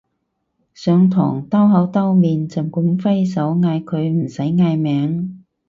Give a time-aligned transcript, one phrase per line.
[0.73, 5.45] 上堂兜口兜面就噉揮手嗌佢唔使嗌名